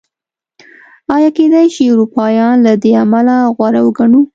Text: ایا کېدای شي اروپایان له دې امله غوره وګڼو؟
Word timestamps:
ایا 1.13 1.29
کېدای 1.37 1.67
شي 1.75 1.83
اروپایان 1.93 2.55
له 2.65 2.73
دې 2.83 2.91
امله 3.03 3.35
غوره 3.55 3.81
وګڼو؟ 3.83 4.21